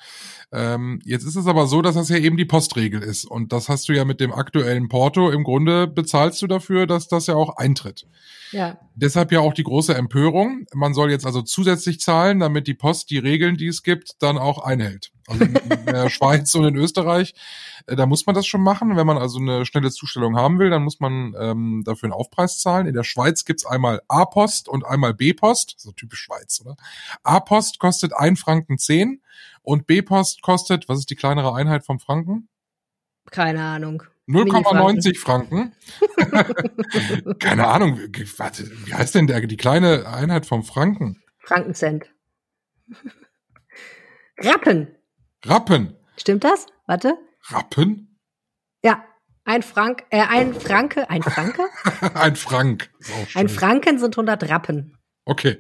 [0.52, 3.24] Ähm, jetzt ist es aber so, dass das ja eben die Postregel ist.
[3.24, 5.30] Und das hast du ja mit dem aktuellen Porto.
[5.30, 8.06] Im Grunde bezahlst du dafür, dass das ja auch eintritt.
[8.52, 8.78] Ja.
[8.94, 10.66] Deshalb ja auch die große Empörung.
[10.74, 14.38] Man soll jetzt also zusätzlich zahlen, damit die Post die Regeln, die es gibt, dann
[14.38, 15.10] auch einhält.
[15.28, 17.34] Also in der Schweiz und in Österreich,
[17.86, 18.96] äh, da muss man das schon machen.
[18.96, 22.58] Wenn man also eine schnelle Zustellung haben will, dann muss man ähm, dafür einen Aufpreis
[22.58, 22.86] zahlen.
[22.86, 25.74] In der Schweiz gibt's einmal A-Post und einmal B-Post.
[25.78, 26.76] So typisch Schweiz, oder?
[27.22, 29.22] A-Post kostet ein Franken zehn
[29.62, 32.48] und B-Post kostet, was ist die kleinere Einheit vom Franken?
[33.30, 34.02] Keine Ahnung.
[34.28, 35.72] 0,90 Franken.
[37.38, 37.98] Keine Ahnung,
[38.36, 41.22] warte, wie heißt denn der, die kleine Einheit vom Franken?
[41.38, 42.12] Frankencent.
[44.38, 44.97] Rappen.
[45.44, 45.94] Rappen.
[46.16, 46.66] Stimmt das?
[46.86, 47.14] Warte.
[47.48, 48.18] Rappen?
[48.82, 49.04] Ja.
[49.44, 51.62] Ein Frank, äh, ein Franke, ein Franke?
[52.14, 52.90] ein Frank.
[53.34, 54.98] Ein Franken sind 100 Rappen.
[55.24, 55.56] Okay.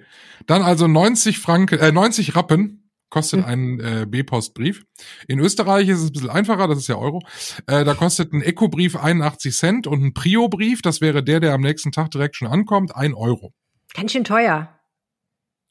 [0.46, 4.84] Dann also 90 Franken, äh, 90 Rappen kostet ein äh, B-Post-Brief.
[5.26, 7.22] In Österreich ist es ein bisschen einfacher, das ist ja Euro.
[7.66, 11.62] Äh, da kostet ein Eco-Brief 81 Cent und ein Prio-Brief, das wäre der, der am
[11.62, 13.54] nächsten Tag direkt schon ankommt, ein Euro.
[13.94, 14.78] Ganz schön teuer.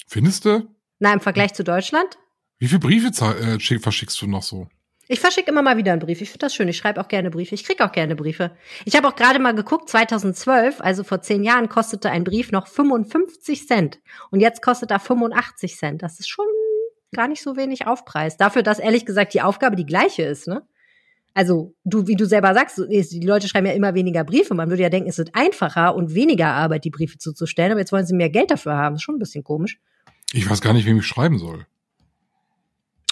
[0.07, 0.67] Findest du?
[0.99, 2.17] Na, im Vergleich zu Deutschland?
[2.59, 4.67] Wie viele Briefe äh, verschickst du noch so?
[5.09, 6.21] Ich verschicke immer mal wieder einen Brief.
[6.21, 6.67] Ich finde das schön.
[6.67, 7.55] Ich schreibe auch gerne Briefe.
[7.55, 8.51] Ich kriege auch gerne Briefe.
[8.83, 12.67] Ich habe auch gerade mal geguckt, 2012, also vor zehn Jahren, kostete ein Brief noch
[12.67, 13.99] 55 Cent.
[14.31, 16.01] Und jetzt kostet er 85 Cent.
[16.01, 16.45] Das ist schon
[17.15, 18.35] gar nicht so wenig Aufpreis.
[18.35, 20.63] Dafür, dass ehrlich gesagt die Aufgabe die gleiche ist, ne?
[21.33, 24.55] Also, du, wie du selber sagst, die Leute schreiben ja immer weniger Briefe.
[24.55, 27.91] Man würde ja denken, es wird einfacher und weniger Arbeit, die Briefe zuzustellen, aber jetzt
[27.91, 28.95] wollen sie mehr Geld dafür haben.
[28.95, 29.79] Das ist schon ein bisschen komisch.
[30.33, 31.67] Ich weiß gar nicht, wem ich schreiben soll.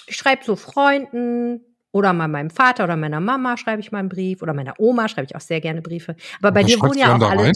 [0.06, 1.60] Ich schreibe so Freunden
[1.92, 5.08] oder mal meinem Vater oder meiner Mama schreibe ich mal einen Brief oder meiner Oma
[5.08, 6.16] schreibe ich auch sehr gerne Briefe.
[6.40, 7.52] Aber bei dir wohnen ja auch alle,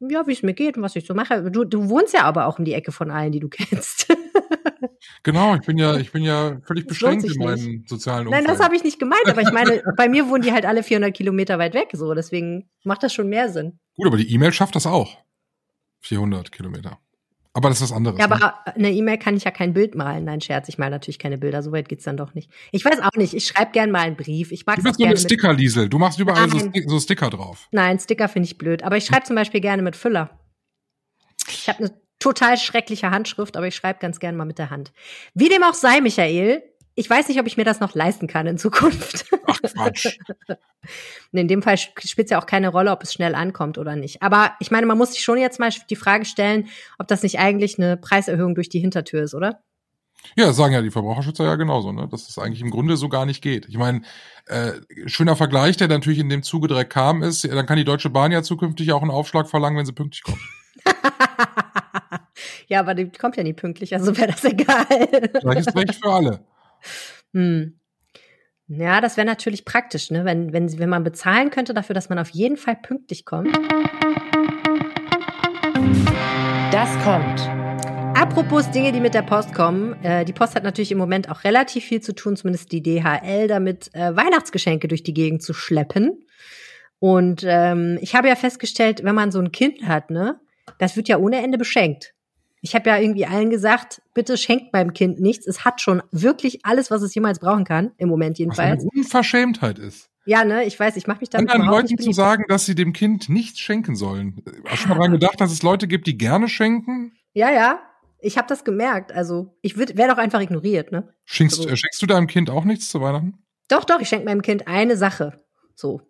[0.00, 1.50] ja, wie es mir geht und was ich so mache.
[1.50, 4.08] Du, du wohnst ja aber auch um die Ecke von allen, die du kennst.
[5.22, 7.88] Genau, ich bin ja, ich bin ja völlig beschränkt in meinen nicht.
[7.88, 8.44] sozialen Umfeld.
[8.44, 10.82] Nein, das habe ich nicht gemeint, aber ich meine, bei mir wohnen die halt alle
[10.82, 13.78] 400 Kilometer weit weg, so, deswegen macht das schon mehr Sinn.
[13.96, 15.16] Gut, aber die E-Mail schafft das auch.
[16.00, 16.98] 400 Kilometer.
[17.56, 18.18] Aber das ist was anderes.
[18.18, 18.74] Ja, aber ne?
[18.74, 20.24] eine E-Mail kann ich ja kein Bild malen.
[20.24, 21.62] Nein, Scherz, ich male natürlich keine Bilder.
[21.62, 22.50] So weit geht's dann doch nicht.
[22.72, 23.32] Ich weiß auch nicht.
[23.32, 24.50] Ich schreibe gern mal einen Brief.
[24.50, 25.88] Ich mag Du bist so eine Sticker, Liesel.
[25.88, 27.68] Du machst überall so, so, Sticker drauf.
[27.70, 28.82] Nein, Sticker finde ich blöd.
[28.82, 30.30] Aber ich schreibe zum Beispiel gerne mit Füller.
[31.48, 34.92] Ich habe eine total schreckliche Handschrift, aber ich schreibe ganz gern mal mit der Hand.
[35.34, 36.60] Wie dem auch sei, Michael,
[36.94, 39.26] ich weiß nicht, ob ich mir das noch leisten kann in Zukunft.
[39.46, 40.18] Ach Quatsch.
[41.32, 44.22] in dem Fall spielt es ja auch keine Rolle, ob es schnell ankommt oder nicht.
[44.22, 47.38] Aber ich meine, man muss sich schon jetzt mal die Frage stellen, ob das nicht
[47.38, 49.60] eigentlich eine Preiserhöhung durch die Hintertür ist, oder?
[50.36, 52.08] Ja, sagen ja die Verbraucherschützer ja genauso, ne?
[52.10, 53.66] dass es eigentlich im Grunde so gar nicht geht.
[53.68, 54.02] Ich meine,
[54.46, 54.72] äh,
[55.06, 58.32] schöner Vergleich, der natürlich in dem Zuge direkt kam, ist, dann kann die Deutsche Bahn
[58.32, 60.40] ja zukünftig auch einen Aufschlag verlangen, wenn sie pünktlich kommt.
[62.68, 64.86] ja, aber die kommt ja nie pünktlich, also wäre das egal.
[65.40, 66.40] Gleiches Recht für alle.
[67.32, 67.78] Hm.
[68.66, 70.24] Ja, das wäre natürlich praktisch, ne?
[70.24, 73.54] wenn, wenn, wenn man bezahlen könnte dafür, dass man auf jeden Fall pünktlich kommt.
[76.72, 77.40] Das kommt.
[78.16, 80.02] Apropos Dinge, die mit der Post kommen.
[80.02, 83.48] Äh, die Post hat natürlich im Moment auch relativ viel zu tun, zumindest die DHL,
[83.48, 86.24] damit äh, Weihnachtsgeschenke durch die Gegend zu schleppen.
[87.00, 90.40] Und ähm, ich habe ja festgestellt, wenn man so ein Kind hat, ne,
[90.78, 92.14] das wird ja ohne Ende beschenkt.
[92.64, 95.46] Ich habe ja irgendwie allen gesagt, bitte schenkt meinem Kind nichts.
[95.46, 98.82] Es hat schon wirklich alles, was es jemals brauchen kann, im Moment jedenfalls.
[98.82, 100.08] Was eine Unverschämtheit ist.
[100.24, 102.94] Ja, ne, ich weiß, ich mache mich damit Anderen Leuten zu sagen, dass sie dem
[102.94, 104.42] Kind nichts schenken sollen.
[104.64, 107.12] Hast du schon mal dran gedacht, dass es Leute gibt, die gerne schenken?
[107.34, 107.82] Ja, ja.
[108.18, 109.12] Ich habe das gemerkt.
[109.12, 111.12] Also, ich werde doch einfach ignoriert, ne?
[111.26, 111.68] Schenkst, also.
[111.68, 113.44] äh, schenkst du deinem Kind auch nichts zu Weihnachten?
[113.68, 115.44] Doch, doch, ich schenke meinem Kind eine Sache.
[115.74, 116.00] So.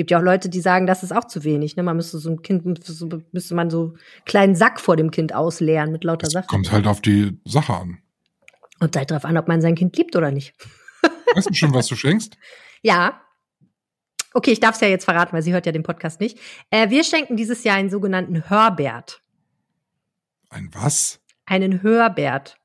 [0.00, 1.76] Es gibt ja auch Leute, die sagen, das ist auch zu wenig.
[1.76, 1.82] Ne?
[1.82, 5.92] Man müsste so ein Kind, müsste man so einen kleinen Sack vor dem Kind ausleeren
[5.92, 6.46] mit lauter Sachen.
[6.46, 7.98] Kommt halt auf die Sache an.
[8.78, 10.54] Und halt darauf an, ob man sein Kind liebt oder nicht.
[11.34, 12.38] Weißt du schon, was du schenkst?
[12.80, 13.20] Ja.
[14.32, 16.38] Okay, ich darf es ja jetzt verraten, weil sie hört ja den Podcast nicht.
[16.70, 19.20] Äh, wir schenken dieses Jahr einen sogenannten Hörbert.
[20.48, 21.20] Ein was?
[21.44, 22.56] Einen Hörbert.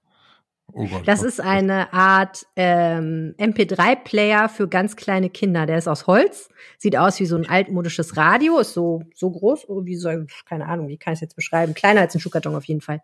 [0.78, 5.66] Oh Gott, das ist eine Art ähm, MP3-Player für ganz kleine Kinder.
[5.66, 9.70] Der ist aus Holz, sieht aus wie so ein altmodisches Radio, ist so so groß,
[9.70, 10.10] oh, wie so,
[10.46, 11.76] keine Ahnung, wie kann ich es jetzt beschreiben?
[11.76, 13.00] Kleiner als ein Schuhkarton auf jeden Fall.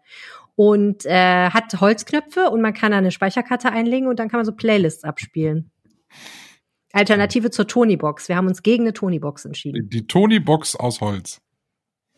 [0.58, 4.46] Und äh, hat Holzknöpfe und man kann da eine Speicherkarte einlegen und dann kann man
[4.46, 5.72] so Playlists abspielen.
[6.92, 8.28] Alternative zur Tony-Box.
[8.28, 9.90] Wir haben uns gegen eine Tony-Box entschieden.
[9.90, 11.42] Die Tony-Box aus Holz.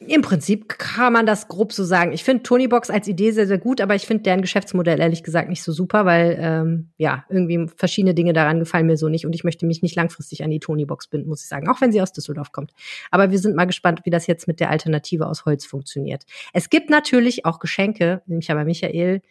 [0.08, 2.13] Im Prinzip kann man das grob so sagen.
[2.13, 5.50] Ich finde Tonybox als Idee sehr, sehr gut, aber ich finde deren Geschäftsmodell ehrlich gesagt
[5.50, 9.34] nicht so super, weil ähm, ja, irgendwie verschiedene Dinge daran gefallen mir so nicht und
[9.34, 12.02] ich möchte mich nicht langfristig an die Tonybox binden, muss ich sagen, auch wenn sie
[12.02, 12.72] aus Düsseldorf kommt.
[13.12, 16.24] Aber wir sind mal gespannt, wie das jetzt mit der Alternative aus Holz funktioniert.
[16.54, 19.22] Es gibt natürlich auch Geschenke, nämlich aber Michael,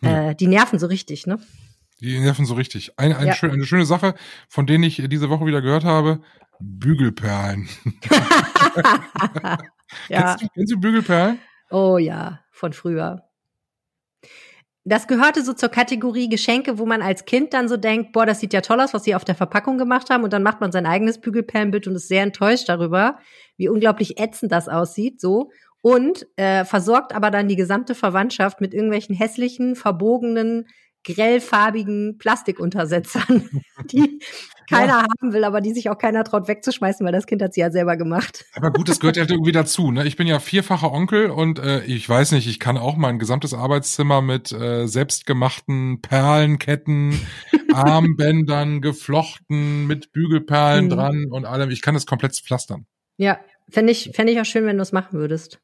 [0.00, 1.38] Äh, die nerven so richtig, ne?
[2.00, 2.98] Die nerven so richtig.
[2.98, 3.34] Eine, eine, ja.
[3.34, 4.14] schöne, eine schöne Sache,
[4.48, 6.20] von denen ich diese Woche wieder gehört habe,
[6.58, 7.68] Bügelperlen.
[10.08, 10.20] ja.
[10.20, 11.38] kennst, du, kennst du Bügelperlen?
[11.70, 13.28] Oh ja, von früher.
[14.84, 18.40] Das gehörte so zur Kategorie Geschenke, wo man als Kind dann so denkt, boah, das
[18.40, 20.24] sieht ja toll aus, was sie auf der Verpackung gemacht haben.
[20.24, 23.18] Und dann macht man sein eigenes Bügelperlenbild und ist sehr enttäuscht darüber,
[23.56, 25.50] wie unglaublich ätzend das aussieht, so.
[25.82, 30.66] Und äh, versorgt aber dann die gesamte Verwandtschaft mit irgendwelchen hässlichen, verbogenen,
[31.04, 33.48] grellfarbigen Plastikuntersetzern,
[33.90, 34.20] die
[34.68, 35.02] keiner ja.
[35.02, 37.70] haben will, aber die sich auch keiner traut wegzuschmeißen, weil das Kind hat sie ja
[37.70, 38.44] selber gemacht.
[38.54, 39.90] Aber gut, das gehört ja irgendwie dazu.
[39.90, 40.06] Ne?
[40.06, 43.54] Ich bin ja vierfacher Onkel und äh, ich weiß nicht, ich kann auch mein gesamtes
[43.54, 47.20] Arbeitszimmer mit äh, selbstgemachten Perlenketten,
[47.72, 50.90] Armbändern geflochten, mit Bügelperlen mhm.
[50.90, 51.70] dran und allem.
[51.70, 52.86] Ich kann das komplett pflastern.
[53.18, 55.60] Ja, fände ich, fänd ich auch schön, wenn du es machen würdest.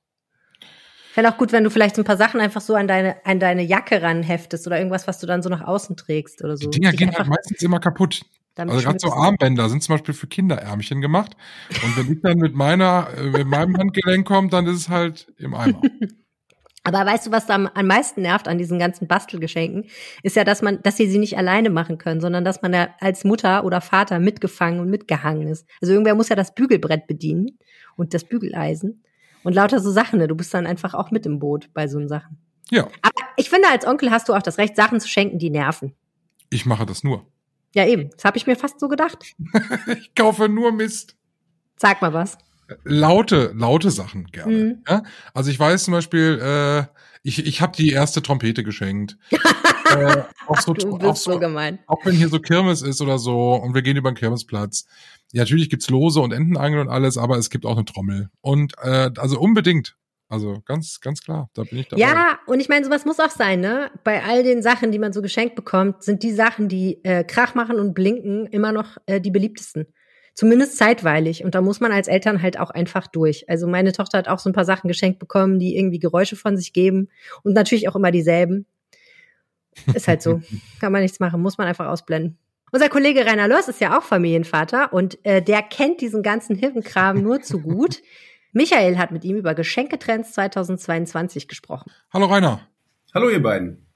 [1.18, 3.40] Fände auch gut, wenn du vielleicht so ein paar Sachen einfach so an deine, an
[3.40, 6.70] deine Jacke ranheftest oder irgendwas, was du dann so nach außen trägst oder so.
[6.70, 8.20] Die Dinger gehen halt meistens immer kaputt.
[8.54, 11.37] Also gerade so Armbänder sind zum Beispiel für Kinderärmchen gemacht.
[11.83, 15.26] Und wenn ich dann mit meiner, äh, mit meinem Handgelenk komme, dann ist es halt
[15.38, 15.83] im Eimer.
[16.85, 19.87] Aber weißt du, was da am, meisten nervt an diesen ganzen Bastelgeschenken,
[20.22, 22.90] ist ja, dass man, dass sie sie nicht alleine machen können, sondern dass man da
[23.00, 25.66] als Mutter oder Vater mitgefangen und mitgehangen ist.
[25.83, 27.59] Also irgendwer muss ja das Bügelbrett bedienen
[27.96, 29.02] und das Bügeleisen
[29.44, 30.18] und lauter so Sachen.
[30.18, 30.29] Ne?
[30.29, 32.38] Du bist dann einfach auch mit im Boot bei so Sachen.
[32.70, 32.85] Ja.
[33.03, 35.94] Aber ich finde, als Onkel hast du auch das Recht, Sachen zu schenken, die nerven.
[36.51, 37.27] Ich mache das nur.
[37.74, 38.11] Ja, eben.
[38.11, 39.18] Das habe ich mir fast so gedacht.
[39.98, 41.16] ich kaufe nur Mist.
[41.77, 42.38] Sag mal was.
[42.85, 44.53] Laute, laute Sachen gerne.
[44.53, 44.83] Mhm.
[44.88, 45.03] Ja?
[45.33, 46.85] Also ich weiß zum Beispiel, äh,
[47.22, 49.16] ich, ich habe die erste Trompete geschenkt.
[49.96, 51.79] äh, auch so, du bist auch so, so gemein.
[51.87, 54.87] Auch wenn hier so Kirmes ist oder so und wir gehen über den Kirmesplatz.
[55.33, 58.31] Ja, natürlich gibt's Lose und Entenangel und alles, aber es gibt auch eine Trommel.
[58.40, 59.96] Und äh, also unbedingt.
[60.31, 62.03] Also ganz, ganz klar, da bin ich dabei.
[62.03, 63.90] Ja, und ich meine, sowas muss auch sein, ne?
[64.05, 67.55] Bei all den Sachen, die man so geschenkt bekommt, sind die Sachen, die äh, Krach
[67.55, 69.87] machen und blinken, immer noch äh, die beliebtesten.
[70.35, 71.44] Zumindest zeitweilig.
[71.44, 73.48] Und da muss man als Eltern halt auch einfach durch.
[73.48, 76.57] Also meine Tochter hat auch so ein paar Sachen geschenkt bekommen, die irgendwie Geräusche von
[76.57, 77.09] sich geben.
[77.42, 78.66] Und natürlich auch immer dieselben.
[79.94, 80.40] Ist halt so.
[80.80, 82.38] Kann man nichts machen, muss man einfach ausblenden.
[82.70, 87.22] Unser Kollege Rainer Lörs ist ja auch Familienvater und äh, der kennt diesen ganzen Hirnkram
[87.22, 88.02] nur zu gut.
[88.52, 91.90] Michael hat mit ihm über Geschenketrends 2022 gesprochen.
[92.12, 92.60] Hallo Rainer.
[93.14, 93.86] Hallo ihr beiden.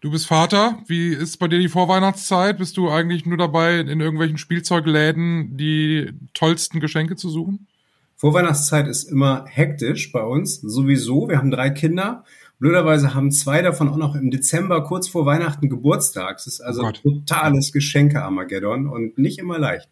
[0.00, 0.82] Du bist Vater.
[0.86, 2.58] Wie ist bei dir die Vorweihnachtszeit?
[2.58, 7.66] Bist du eigentlich nur dabei, in irgendwelchen Spielzeugläden die tollsten Geschenke zu suchen?
[8.16, 10.60] Vorweihnachtszeit ist immer hektisch bei uns.
[10.60, 11.28] Sowieso.
[11.28, 12.24] Wir haben drei Kinder.
[12.58, 16.38] Blöderweise haben zwei davon auch noch im Dezember kurz vor Weihnachten Geburtstag.
[16.38, 19.88] Es ist also oh totales Geschenke-Armageddon und nicht immer leicht.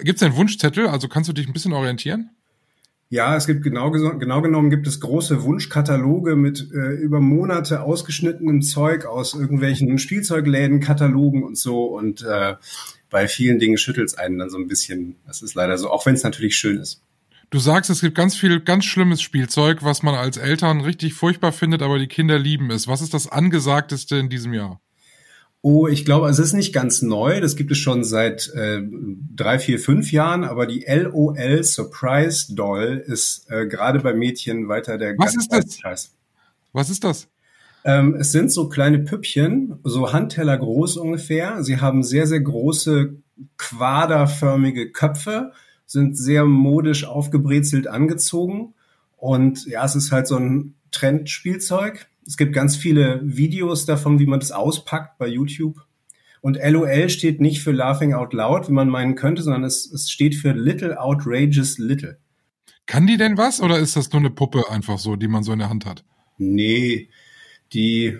[0.00, 0.86] Gibt es einen Wunschzettel?
[0.86, 2.30] Also kannst du dich ein bisschen orientieren?
[3.10, 8.62] Ja, es gibt genau, genau genommen gibt es große Wunschkataloge mit äh, über Monate ausgeschnittenem
[8.62, 11.84] Zeug aus irgendwelchen Spielzeugläden, Katalogen und so.
[11.84, 12.56] Und äh,
[13.10, 15.16] bei vielen Dingen schüttelt es einen dann so ein bisschen.
[15.26, 17.02] Das ist leider so, auch wenn es natürlich schön ist.
[17.50, 21.52] Du sagst, es gibt ganz viel ganz schlimmes Spielzeug, was man als Eltern richtig furchtbar
[21.52, 22.88] findet, aber die Kinder lieben es.
[22.88, 24.80] Was ist das angesagteste in diesem Jahr?
[25.66, 27.40] Oh, ich glaube, es ist nicht ganz neu.
[27.40, 28.82] Das gibt es schon seit äh,
[29.34, 30.44] drei, vier, fünf Jahren.
[30.44, 35.78] Aber die LOL Surprise Doll ist äh, gerade bei Mädchen weiter der Was ist das?
[35.78, 36.12] Scheiß.
[36.74, 37.28] Was ist das?
[37.84, 41.62] Ähm, es sind so kleine Püppchen, so Handteller groß ungefähr.
[41.62, 43.14] Sie haben sehr, sehr große
[43.56, 45.52] quaderförmige Köpfe,
[45.86, 48.74] sind sehr modisch aufgebrezelt angezogen.
[49.16, 54.26] Und ja, es ist halt so ein Trendspielzeug es gibt ganz viele Videos davon, wie
[54.26, 55.84] man das auspackt bei YouTube.
[56.40, 60.10] Und LOL steht nicht für Laughing Out Loud, wie man meinen könnte, sondern es, es
[60.10, 62.18] steht für Little Outrageous Little.
[62.86, 65.52] Kann die denn was oder ist das nur eine Puppe einfach so, die man so
[65.52, 66.04] in der Hand hat?
[66.36, 67.08] Nee,
[67.72, 68.18] die,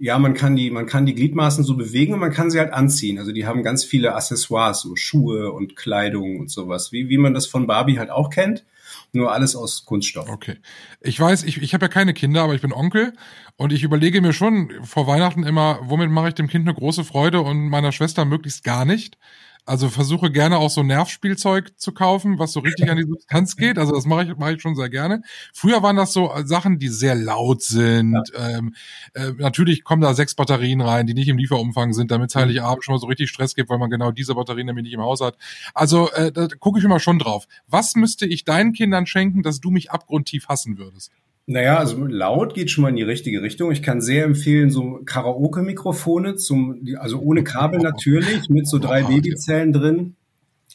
[0.00, 2.72] ja, man kann die, man kann die Gliedmaßen so bewegen und man kann sie halt
[2.72, 3.18] anziehen.
[3.18, 7.34] Also die haben ganz viele Accessoires, so Schuhe und Kleidung und sowas, wie, wie man
[7.34, 8.64] das von Barbie halt auch kennt
[9.12, 10.28] nur alles aus Kunststoff.
[10.28, 10.56] Okay.
[11.00, 13.14] Ich weiß, ich, ich habe ja keine Kinder, aber ich bin Onkel
[13.56, 17.04] und ich überlege mir schon vor Weihnachten immer, womit mache ich dem Kind eine große
[17.04, 19.18] Freude und meiner Schwester möglichst gar nicht.
[19.68, 23.76] Also versuche gerne auch so Nervspielzeug zu kaufen, was so richtig an die Substanz geht.
[23.76, 25.20] Also das mache ich, mache ich schon sehr gerne.
[25.52, 28.14] Früher waren das so Sachen, die sehr laut sind.
[28.32, 28.48] Ja.
[28.48, 28.74] Ähm,
[29.12, 32.40] äh, natürlich kommen da sechs Batterien rein, die nicht im Lieferumfang sind, damit es mhm.
[32.40, 35.02] Heiligabend schon mal so richtig Stress gibt, weil man genau diese Batterien nämlich nicht im
[35.02, 35.36] Haus hat.
[35.74, 37.46] Also äh, da gucke ich immer schon drauf.
[37.66, 41.12] Was müsste ich deinen Kindern schenken, dass du mich abgrundtief hassen würdest?
[41.50, 43.72] Naja, also laut geht schon mal in die richtige Richtung.
[43.72, 49.72] Ich kann sehr empfehlen, so Karaoke-Mikrofone, zum, also ohne Kabel natürlich, mit so drei Babyzellen
[49.72, 50.14] drin,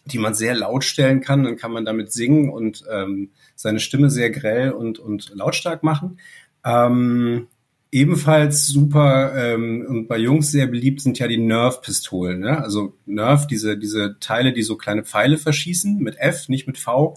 [0.05, 1.43] die man sehr laut stellen kann.
[1.43, 6.17] Dann kann man damit singen und ähm, seine Stimme sehr grell und, und lautstark machen.
[6.65, 7.49] Ähm,
[7.91, 12.39] Ebenfalls super ähm, und bei Jungs sehr beliebt sind ja die Nerf-Pistolen.
[12.39, 12.59] Ne?
[12.59, 17.15] Also Nerf, diese, diese Teile, die so kleine Pfeile verschießen, mit F, nicht mit V.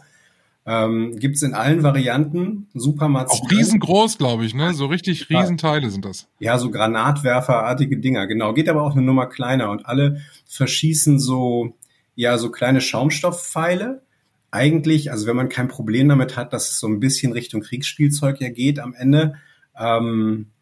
[0.68, 2.66] Ähm, Gibt in allen Varianten.
[2.74, 4.74] Super Auch riesengroß, glaube ich, ne?
[4.74, 6.26] So richtig Riesenteile sind das.
[6.40, 8.52] Ja, so Granatwerferartige Dinger, genau.
[8.52, 11.74] Geht aber auch eine Nummer kleiner und alle verschießen so,
[12.16, 14.02] ja, so kleine Schaumstoffpfeile.
[14.50, 18.40] Eigentlich, also wenn man kein Problem damit hat, dass es so ein bisschen Richtung Kriegsspielzeug
[18.40, 19.34] ja geht am Ende,
[19.78, 20.55] ähm, äh,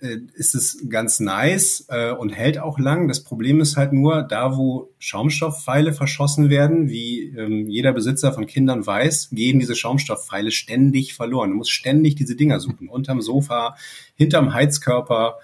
[0.00, 3.08] ist es ganz nice äh, und hält auch lang.
[3.08, 8.46] Das Problem ist halt nur, da wo Schaumstoffpfeile verschossen werden, wie ähm, jeder Besitzer von
[8.46, 11.50] Kindern weiß, gehen diese Schaumstoffpfeile ständig verloren.
[11.50, 12.88] Du musst ständig diese Dinger suchen.
[12.88, 13.76] Unterm Sofa,
[14.14, 15.38] hinterm Heizkörper,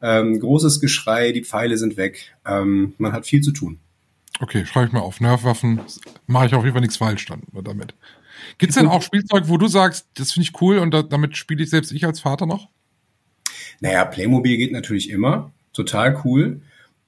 [0.00, 2.34] ähm, großes Geschrei, die Pfeile sind weg.
[2.46, 3.80] Ähm, man hat viel zu tun.
[4.40, 5.20] Okay, schreibe ich mal auf.
[5.20, 5.80] Nerfwaffen
[6.26, 7.94] mache ich auf jeden Fall nichts falsch dann damit.
[8.56, 11.62] Gibt's denn auch Spielzeug, wo du sagst, das finde ich cool und da, damit spiele
[11.62, 12.68] ich selbst ich als Vater noch?
[13.80, 15.52] Naja, Playmobil geht natürlich immer.
[15.72, 16.60] Total cool.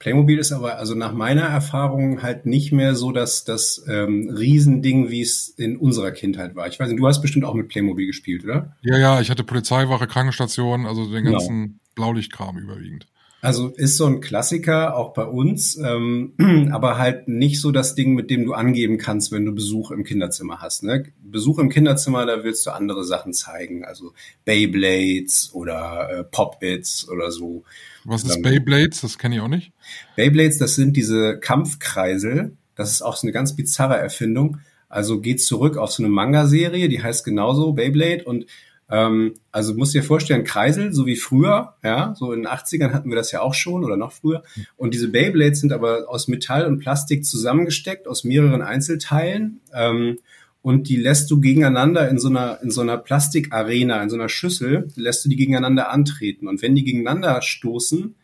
[0.03, 5.11] Playmobil ist aber also nach meiner Erfahrung halt nicht mehr so dass das ähm, Riesending,
[5.11, 6.67] wie es in unserer Kindheit war.
[6.67, 8.75] Ich weiß nicht, du hast bestimmt auch mit Playmobil gespielt, oder?
[8.83, 11.39] Ja, ja, ich hatte Polizeiwache, Krankenstation, also den genau.
[11.39, 11.79] ganzen genau.
[11.95, 13.07] Blaulichtkram überwiegend.
[13.45, 16.35] Also ist so ein Klassiker auch bei uns, ähm,
[16.73, 20.05] aber halt nicht so das Ding, mit dem du angeben kannst, wenn du Besuch im
[20.05, 20.85] Kinderzimmer hast.
[20.85, 21.07] Ne?
[21.21, 24.13] Besuch im Kinderzimmer, da willst du andere Sachen zeigen, also
[24.45, 27.65] Beyblades oder äh, Pop-Its oder so.
[28.05, 29.01] Was ist ähm, Beyblades?
[29.01, 29.73] Das kenne ich auch nicht.
[30.15, 32.57] Beyblades, das sind diese Kampfkreisel.
[32.77, 34.59] Das ist auch so eine ganz bizarre Erfindung.
[34.89, 38.47] Also geht zurück auf so eine Manga-Serie, die heißt genauso Beyblade und
[38.93, 43.09] ähm, also musst dir vorstellen, Kreisel, so wie früher, ja, so in den 80ern hatten
[43.09, 44.43] wir das ja auch schon oder noch früher.
[44.77, 49.61] Und diese Beyblades sind aber aus Metall und Plastik zusammengesteckt, aus mehreren Einzelteilen.
[49.73, 50.19] Ähm,
[50.61, 54.29] und die lässt du gegeneinander in so einer, in so einer Plastikarena, in so einer
[54.29, 56.47] Schüssel, lässt du die gegeneinander antreten.
[56.47, 58.15] Und wenn die gegeneinander stoßen,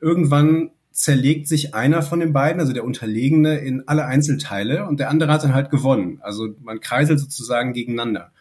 [0.00, 5.10] irgendwann zerlegt sich einer von den beiden, also der Unterlegene, in alle Einzelteile und der
[5.10, 6.18] andere hat dann halt gewonnen.
[6.22, 8.32] Also man kreiselt sozusagen gegeneinander.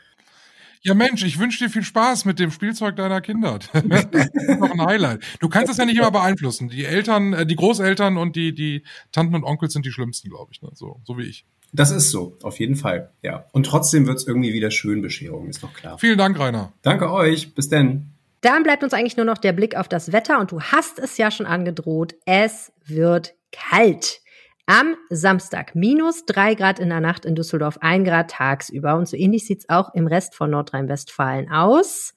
[0.81, 3.59] Ja, Mensch, ich wünsche dir viel Spaß mit dem Spielzeug deiner Kinder.
[4.11, 5.23] Das ist noch ein Highlight.
[5.39, 6.69] Du kannst das ja nicht immer beeinflussen.
[6.69, 10.51] Die Eltern, äh, die Großeltern und die, die Tanten und Onkel sind die schlimmsten, glaube
[10.51, 10.61] ich.
[10.61, 10.69] Ne?
[10.73, 11.45] So, so wie ich.
[11.73, 13.45] Das ist so, auf jeden Fall, ja.
[13.51, 15.97] Und trotzdem wird es irgendwie wieder schön, Bescherung, ist doch klar.
[15.97, 16.73] Vielen Dank, Rainer.
[16.81, 17.53] Danke euch.
[17.53, 18.11] Bis denn.
[18.41, 21.17] Dann bleibt uns eigentlich nur noch der Blick auf das Wetter und du hast es
[21.17, 22.15] ja schon angedroht.
[22.25, 24.21] Es wird kalt.
[24.69, 28.97] Am Samstag minus drei Grad in der Nacht in Düsseldorf, ein Grad tagsüber.
[28.97, 32.13] Und so ähnlich sieht's auch im Rest von Nordrhein-Westfalen aus.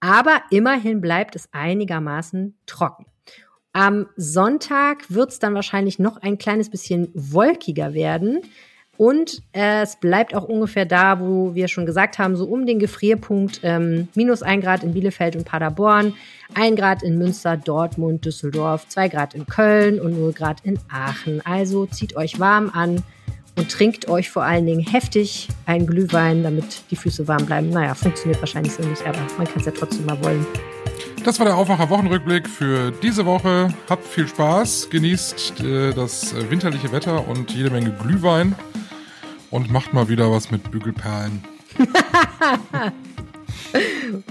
[0.00, 3.06] Aber immerhin bleibt es einigermaßen trocken.
[3.72, 8.40] Am Sonntag wird's dann wahrscheinlich noch ein kleines bisschen wolkiger werden.
[8.96, 13.60] Und es bleibt auch ungefähr da, wo wir schon gesagt haben, so um den Gefrierpunkt
[13.62, 16.14] ähm, minus ein Grad in Bielefeld und Paderborn,
[16.54, 21.42] ein Grad in Münster, Dortmund, Düsseldorf, zwei Grad in Köln und null Grad in Aachen.
[21.44, 23.02] Also zieht euch warm an
[23.56, 27.70] und trinkt euch vor allen Dingen heftig einen Glühwein, damit die Füße warm bleiben.
[27.70, 30.46] Naja, funktioniert wahrscheinlich so nicht, aber man kann es ja trotzdem mal wollen.
[31.24, 33.72] Das war der Aufwacher Wochenrückblick für diese Woche.
[33.88, 38.54] Habt viel Spaß, genießt äh, das winterliche Wetter und jede Menge Glühwein
[39.54, 41.44] und macht mal wieder was mit Bügelperlen.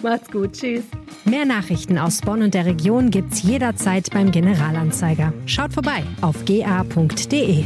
[0.04, 0.84] Macht's gut, tschüss.
[1.24, 5.32] Mehr Nachrichten aus Bonn und der Region gibt's jederzeit beim Generalanzeiger.
[5.46, 7.64] Schaut vorbei auf ga.de.